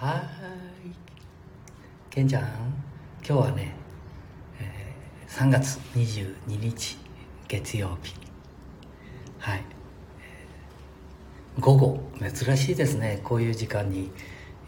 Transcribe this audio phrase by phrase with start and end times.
[0.00, 0.92] はーい。
[2.10, 2.50] けんちゃん今
[3.24, 3.74] 日はね、
[4.60, 6.96] えー3月22日
[7.48, 8.14] 月曜日。
[9.38, 9.62] はい。
[10.20, 13.20] えー午後珍しいですね。
[13.24, 14.10] こういう時間に、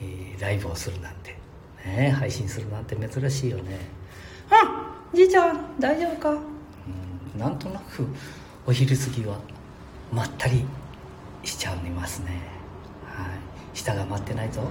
[0.00, 1.36] えーライブをするなんて。
[1.84, 3.78] ね配信するなんて珍しいよね。
[4.50, 6.30] あじいちゃん大丈夫か？
[6.30, 8.06] うんなんとなく
[8.66, 9.38] お昼過ぎは
[10.12, 10.64] まったり
[11.44, 12.40] しちゃいますね。
[13.04, 13.26] はい
[13.76, 14.62] 下が待ってないぞ。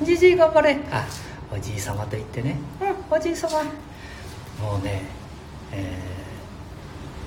[0.00, 0.06] うん。
[0.06, 0.78] じじい頑張れ。
[0.90, 1.06] あ
[1.52, 2.56] おじい様と言ってね。
[2.80, 3.62] うんおじい様。
[3.62, 5.02] もうね、
[5.72, 6.18] えー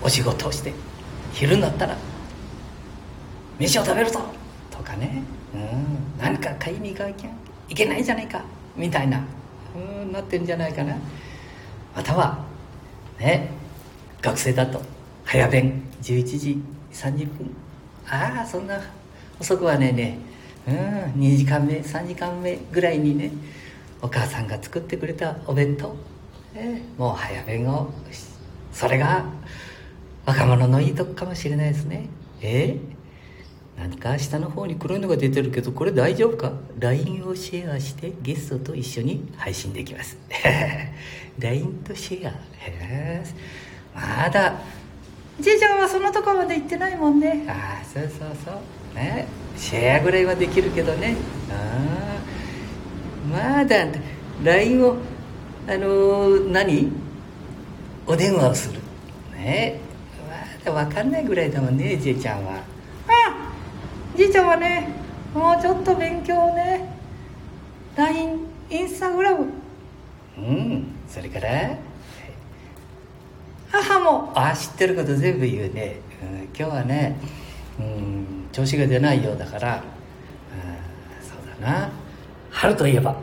[0.04, 0.74] お仕事をして
[1.32, 1.96] 昼になったら
[3.60, 4.20] 飯を食べるぞ。
[4.72, 5.22] とかね、
[5.54, 7.30] うん、何か買いに行かなきゃ
[7.70, 8.42] いけないじゃないか。
[8.76, 9.24] みたいな、
[9.76, 10.98] うん、なってんじゃないかな。
[11.96, 12.44] または
[13.20, 13.52] ね
[14.22, 14.82] 学生だと
[15.26, 17.56] 早弁11時30分。
[18.10, 18.82] ああそんな
[19.40, 20.18] 遅くはねえね
[20.68, 20.76] うん
[21.22, 23.32] 2時間目3時間目ぐらいにね
[24.02, 25.96] お母さんが作ってくれたお弁当、
[26.56, 27.92] ええもう早弁を
[28.72, 29.26] それが
[30.26, 32.08] 若者のいいとこかもしれないですね。
[32.42, 32.78] え
[33.78, 40.18] えなんか下の方に黒いのが出てるけどこれ大丈夫か ?LINE をシェアしてゲストと一緒に配信できます。
[41.40, 42.30] LINE とシェア。
[42.30, 43.26] へえ
[43.96, 44.62] まだ
[45.40, 47.46] じいちゃんはそのとこまで行ってないもんね。
[47.48, 48.96] ああそうそうそう。
[48.96, 49.28] ね。
[49.62, 51.16] シェアぐらいはできるけどね。
[51.52, 52.18] あ
[53.32, 53.86] あまだ
[54.44, 54.96] LINE を
[55.68, 56.92] あのー何？
[58.08, 58.80] お電話をする。
[59.38, 59.80] ね。
[60.66, 62.56] まだ分かんないぐらいだもんねじいちゃんは。
[63.08, 63.54] あ
[64.18, 64.90] じいちゃんはね
[65.34, 66.98] もうちょっと勉強をね
[67.96, 68.40] LINE
[68.72, 69.46] インスタグラム。
[70.40, 71.78] うんそれから？
[73.72, 74.34] 母も。
[74.36, 77.16] あ知ってること全部言うね、うん、今日はね、
[78.52, 79.84] 調子が出ないようだから、
[81.22, 81.90] そうだな。
[82.50, 83.16] 春といえば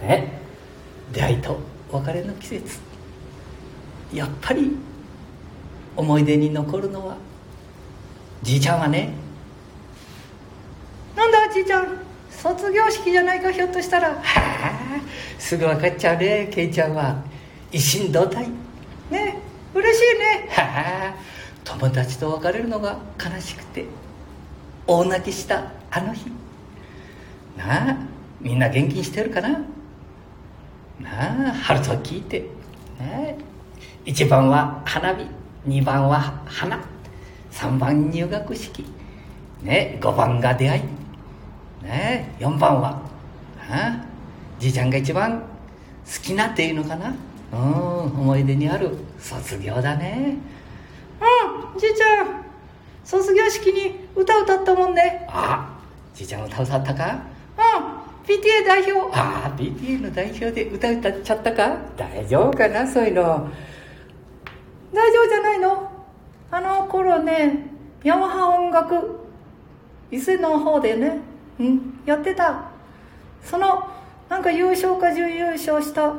[0.00, 0.40] ね
[1.12, 1.58] 出会いと
[1.90, 2.80] 別れの季節。
[4.12, 4.76] やっぱり
[5.96, 7.16] 思い出に残るのは
[8.42, 9.12] じいちゃんはね。
[11.16, 11.98] なんだじいちゃん。
[12.30, 14.08] 卒業式じゃないかひょっとしたら。
[14.08, 15.00] は あ
[15.38, 17.22] すぐ分かっちゃうねケイちゃんは。
[17.70, 18.48] 一心同体。
[19.10, 19.36] ね
[19.74, 20.48] 嬉しいね。
[20.50, 21.14] は あ
[21.64, 23.86] 友達と別れるのが悲しくて
[24.86, 26.30] 大泣きしたあの日。
[27.56, 27.96] なあ
[28.40, 29.50] みんな元気にしてるかな？
[31.00, 32.40] なあ春と聞いて。
[32.98, 33.34] なあ
[34.04, 35.26] 1番は花火
[35.66, 36.80] 2番は花。
[37.52, 38.84] 3番入学式。
[39.62, 40.82] ね5番が出会い。
[41.84, 43.00] ね4番は
[43.70, 44.04] あ
[44.58, 45.44] じいちゃんが一番好
[46.22, 47.14] きなっていうのかな？
[47.52, 47.58] うん
[48.20, 50.36] 思い出にある卒業だね。
[51.78, 52.44] じいちゃん
[53.04, 55.26] 卒業式に歌歌ったもんね。
[55.28, 55.78] あ
[56.14, 57.22] じいちゃん歌歌ったか？
[57.56, 59.16] うん PTA 代表。
[59.18, 61.76] ああ PTA の代表で歌歌っちゃったか？
[61.96, 63.48] 大丈夫かなそういうの。
[64.92, 65.90] 大丈夫じゃないの？
[66.50, 67.66] あの頃ね
[68.04, 69.20] ヤマハ音楽
[70.10, 71.18] 伊勢の方でね
[71.58, 72.70] うんやってた。
[73.42, 73.88] その
[74.28, 76.14] なんか優勝か準優勝した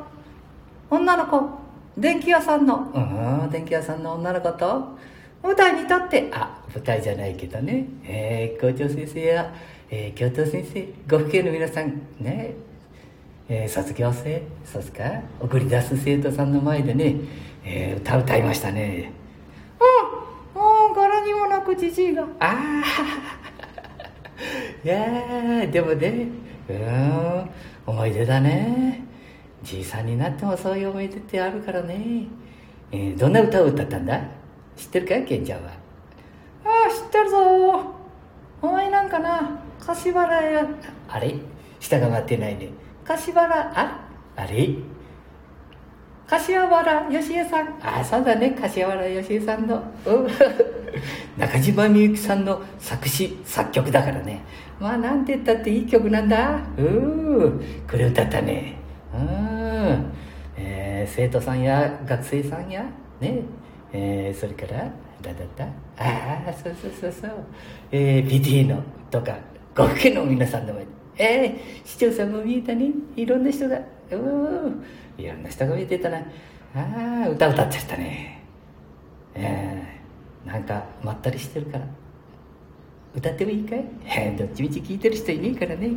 [0.89, 1.63] 女の子。
[1.95, 2.91] 電気屋さんの。
[2.93, 2.99] う
[3.47, 4.97] ん電気屋さんの女の子と？
[5.43, 7.85] 舞台に立ってあ舞台じゃないけどね。
[8.05, 9.53] えー、校長先生や、
[9.89, 12.53] えー教頭先生ご父兄の皆さんね。
[13.49, 15.03] えー卒業生そうですか？
[15.41, 17.15] 送り出す生徒さんの前でね、
[17.65, 19.11] えー歌歌いましたね。
[20.55, 22.23] うんもう柄にもなくじじいが。
[22.23, 22.83] ああ
[24.83, 26.27] いやーでもね
[26.69, 27.49] うん
[27.85, 29.01] 思い出だね。
[29.61, 32.27] じいさんになってもそういう思い出ってあるからね、
[32.91, 34.21] えーどんな歌を歌ったんだ？
[34.75, 35.69] 知ってるかケンちゃんは。
[36.66, 37.38] ああ知ってるぞ。
[38.61, 39.59] お前なんかな？
[39.79, 40.67] 柏原や
[41.09, 41.35] あれ？
[41.79, 42.69] 下が待ってないね。
[43.06, 44.00] 柏原あ
[44.35, 44.69] あれ？
[46.28, 47.67] 柏原芳恵さん。
[47.81, 48.51] ああそうだね。
[48.51, 49.83] 柏原芳恵さんの。
[51.38, 54.41] 中島みゆきさんの作詞作曲だからね。
[54.79, 56.59] まあなんて言ったっていい曲なんだ？
[56.78, 56.81] う。
[56.81, 58.75] んこれ歌ったね。
[59.13, 60.12] うん、
[60.57, 62.86] えー生徒さんや学生さんや？
[63.19, 63.42] ね。
[63.94, 64.92] えーそれから
[65.22, 67.31] 誰だったああそうそうそうそう、
[67.92, 68.81] えー、PTA の
[69.12, 69.38] とか
[69.75, 72.90] ご家の皆さんの前でえー、市長さんも見えたね。
[73.16, 73.80] いろんな人が。
[74.10, 74.84] うん。
[75.16, 76.18] いろんな人が見えてたな。
[76.18, 76.24] あ
[77.28, 78.42] あ歌歌っちゃったね。
[79.36, 81.86] えー、なんかまったりしてるから。
[83.16, 83.86] 歌ってもいいかい？
[84.36, 85.90] どっちみち聞いてる人いねえからね。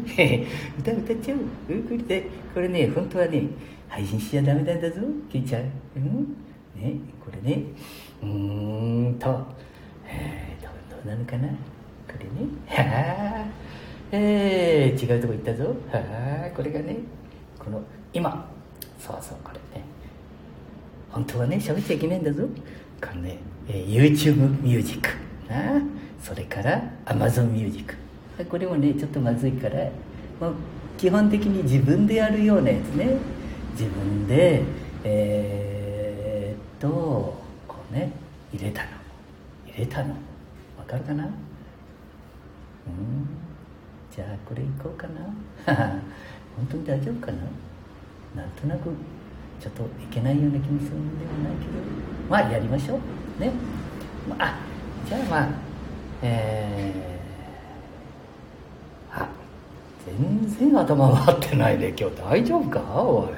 [0.79, 1.39] 歌歌っちゃう。
[1.71, 2.23] うんこれ
[2.53, 3.45] これね本当はね
[3.89, 5.01] 配信しちゃダメなんだぞ。
[5.33, 5.65] ケイちゃんう
[5.99, 6.37] ん？
[6.77, 6.95] ね
[7.25, 7.63] これね。
[8.23, 9.47] うーんと、
[10.07, 10.73] えー、どう
[11.05, 11.49] どうなのかな？
[11.49, 11.55] こ
[12.19, 12.49] れね。
[12.67, 13.47] は あ
[14.13, 15.65] えー、違うとこ行ったぞ。
[15.91, 16.97] はあこれがね
[17.59, 17.83] この
[18.13, 18.49] 今。
[18.99, 19.85] そうそうこれね。
[21.11, 22.45] 本当はね喋っちゃいけないんだぞ。
[23.01, 23.39] このね、
[23.69, 25.09] えー、YouTube ミュージック
[25.53, 25.81] な
[26.23, 27.95] それから Amazon ミュージック
[28.47, 29.77] これもねちょっとまずいから、
[30.41, 30.51] まあ、
[30.99, 33.17] 基本的に自分でやるようなやつね。
[33.73, 34.63] 自分で
[35.05, 35.76] えー、
[36.81, 36.89] と
[37.69, 38.13] こうね
[38.53, 38.89] 入れたの。
[39.67, 40.11] 入れたの。
[40.79, 41.25] わかるかな？
[41.25, 41.31] うん。
[44.15, 45.21] じゃあこれいこうかな？
[46.57, 47.39] 本当に大丈夫かな？
[48.43, 48.91] なんとなく
[49.61, 51.73] ちょっといけないような気もするんではないけど。
[52.31, 52.99] まあやりましょ
[53.39, 53.41] う。
[53.41, 53.51] ね、
[54.29, 54.55] まあ、
[55.09, 55.49] じゃあまあ
[56.23, 59.29] えー、あ
[60.07, 61.95] 全然頭回ってないね。
[61.99, 62.81] 今日大丈夫か？
[63.03, 63.29] おい。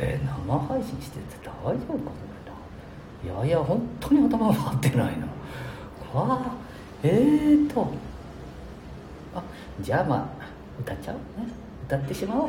[0.00, 1.24] これ生配信してて
[1.62, 2.10] 大丈夫か
[3.22, 5.26] いやいや本当に頭回ってないな。
[6.14, 6.56] あ
[7.02, 7.86] えーと。
[9.34, 9.42] あ
[9.82, 10.26] じゃあまあ
[10.80, 11.16] 歌っちゃう。
[11.16, 11.20] ね。
[11.86, 12.48] 歌ってしまおう。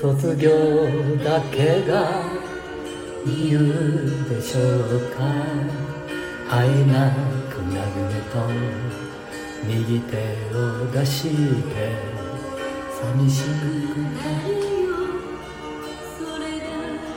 [0.00, 0.50] 卒業
[1.24, 2.22] だけが
[3.26, 4.60] 言うでしょ
[4.96, 5.22] うか？
[6.52, 7.10] 会えな
[7.48, 8.36] くなるねと
[9.64, 10.16] 右手
[10.54, 11.96] を出して
[12.92, 14.52] 寂しくなる
[14.84, 14.92] よ。
[16.18, 16.66] それだ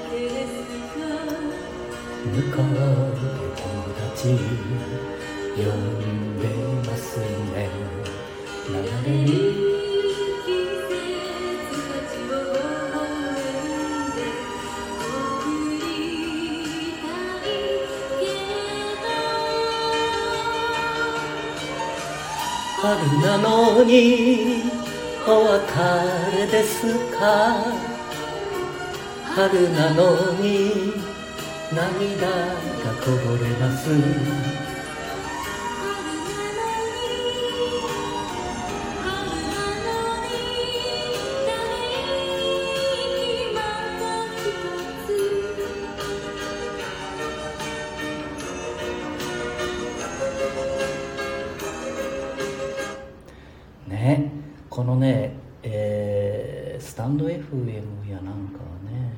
[0.10, 0.64] けです
[0.96, 0.98] か。
[2.24, 2.72] 向こう
[3.12, 3.28] で
[3.60, 3.68] 友
[4.00, 4.40] 達
[5.58, 6.44] 呼んで
[6.90, 7.68] ますね。
[8.70, 8.72] 流
[9.06, 9.94] れに
[22.86, 24.62] 春なのに
[25.28, 26.86] お別れです
[27.18, 27.58] か？
[29.36, 30.94] 春なのに
[31.74, 32.36] 涙が
[33.04, 33.90] こぼれます。
[54.06, 54.31] ね。
[54.69, 59.12] このね、えー、スタンド FM やなんかはね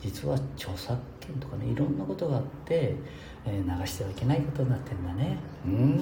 [0.00, 2.94] 実は著作権とかねいろんなことがあって、
[3.44, 5.38] えー、流してはいけないことになってんだね。
[5.66, 6.00] うん。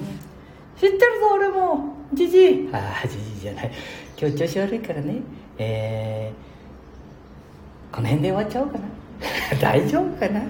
[0.79, 1.95] 知ってるぞ俺も。
[2.13, 3.71] じじいああじじいじゃない。
[4.19, 5.21] 今日調子悪いからね。
[5.57, 8.85] えー、この辺で終わっちゃおうかな。
[9.59, 10.41] 大丈夫かな。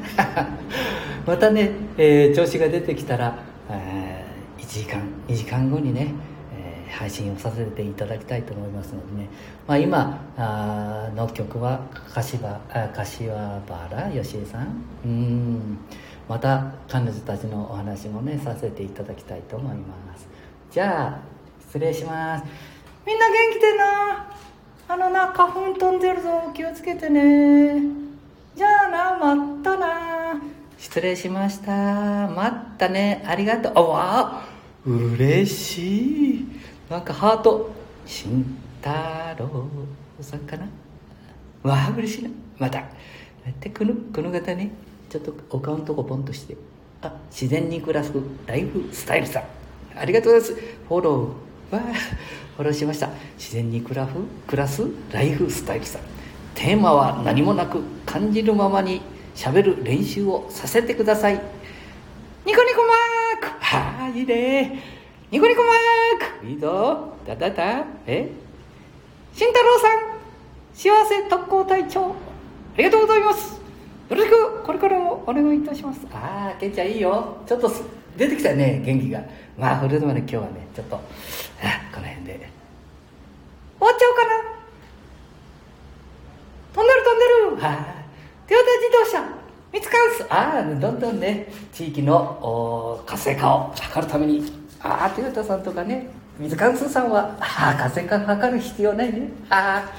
[1.26, 3.38] またね、えー、調子が出てきたら、
[3.70, 6.14] えー、1時間2時間後にね
[6.92, 9.30] 配信をさせていただきたいと思いますのでね、
[9.68, 11.82] まあ、今の曲は
[12.14, 12.60] 柏
[12.94, 14.68] 柏原芳恵さん。
[15.06, 15.78] うん。
[16.28, 20.28] また彼女たちのお話もねさせていただきたいと思います。
[20.72, 21.20] じゃあ
[21.60, 22.46] 失礼します。
[23.06, 24.30] みんな元気でな。
[24.88, 26.52] あのな花粉飛んでるぞ。
[26.54, 27.82] 気をつけてね。
[28.56, 30.42] じゃあなまたな。
[30.78, 31.72] 失礼しました。
[32.28, 33.24] またね。
[33.26, 33.74] ありがとう。
[33.76, 34.44] あわ。
[34.86, 36.41] 嬉しい。
[36.92, 37.72] なんかハート。
[38.06, 38.44] 慎
[38.82, 38.90] 太
[39.40, 39.50] 郎
[40.20, 40.68] さんかな？
[41.64, 42.30] わあ嬉しいな。
[42.60, 42.84] また。
[43.62, 44.72] でこのこの方ね。
[45.10, 46.58] ちょっとお顔のとこポンとして。
[47.02, 48.12] あ自然に暮らす
[48.46, 49.44] ライフスタイルさん。
[49.96, 50.64] ありがとうございます。
[50.90, 51.94] フォローわあ
[52.58, 53.08] フォローしました。
[53.38, 54.84] 自然に暮ら暮らす
[55.14, 56.02] ライフスタイルさん。
[56.56, 59.02] テーマは何もなく感じるままに
[59.34, 61.36] しゃべる練習をさせてください。
[62.46, 63.64] ニコニコマーク。
[63.64, 64.84] はあいいね。
[65.32, 65.91] ニコニコマーク。
[66.44, 67.14] いいぞ。
[67.26, 68.30] だだだえ？
[69.34, 70.00] 慎太郎さん
[70.74, 72.08] 幸せ特攻隊長。
[72.08, 72.14] あ
[72.78, 73.62] りがとうございます。
[74.10, 74.64] よろしく。
[74.64, 76.00] これからもお願いいたします。
[76.12, 77.38] ああケンちゃんいいよ。
[77.46, 77.72] ちょっと
[78.18, 79.22] 出てきたね元気が。
[79.58, 80.20] まあフルーまで。
[80.20, 80.96] 今日はねちょっと。
[80.96, 81.00] あ
[81.94, 82.50] この辺で。
[83.80, 84.32] 終わっちゃおうかな。
[86.74, 87.26] 飛んでる飛んで
[87.58, 87.64] る。
[87.64, 88.06] はあ
[88.48, 88.66] トヨタ
[89.06, 89.42] 自動車。
[89.72, 94.44] 見つかんすああどんどんね地域の活性化を図るために。
[94.82, 96.08] ああトヨタさんとかね。
[96.42, 99.30] 水関数さんはああ活性化図る必要ないね。
[99.48, 99.92] ああ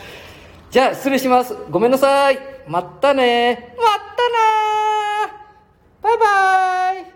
[0.72, 1.54] じゃあ失礼します。
[1.70, 2.38] ごめんなさい。
[2.66, 3.76] まったね。
[3.76, 5.38] まったな
[6.02, 7.12] バイバイ。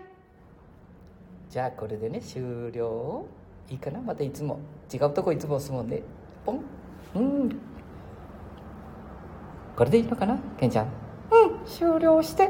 [1.49, 3.25] じゃあこれでね終了。
[3.69, 3.99] いいかな。
[3.99, 4.59] またいつも。
[4.93, 6.03] 違うとこいつも押すもんで。
[6.45, 6.61] ポン。
[7.15, 7.49] うん。
[9.75, 10.85] これでいいのかなケンちゃん。
[10.85, 10.91] うん。
[11.67, 12.49] 終了して。